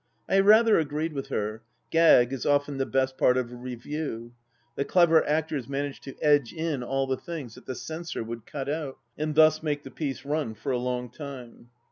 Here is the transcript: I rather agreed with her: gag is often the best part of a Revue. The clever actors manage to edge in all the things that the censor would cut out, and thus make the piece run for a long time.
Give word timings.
I 0.27 0.39
rather 0.39 0.79
agreed 0.79 1.13
with 1.13 1.27
her: 1.27 1.61
gag 1.91 2.33
is 2.33 2.43
often 2.43 2.79
the 2.79 2.87
best 2.87 3.19
part 3.19 3.37
of 3.37 3.51
a 3.51 3.55
Revue. 3.55 4.31
The 4.75 4.83
clever 4.83 5.23
actors 5.29 5.67
manage 5.69 6.01
to 6.01 6.17
edge 6.23 6.51
in 6.53 6.81
all 6.81 7.05
the 7.05 7.17
things 7.17 7.53
that 7.53 7.67
the 7.67 7.75
censor 7.75 8.23
would 8.23 8.47
cut 8.47 8.67
out, 8.67 8.97
and 9.15 9.35
thus 9.35 9.61
make 9.61 9.83
the 9.83 9.91
piece 9.91 10.25
run 10.25 10.55
for 10.55 10.71
a 10.71 10.79
long 10.79 11.11
time. 11.11 11.69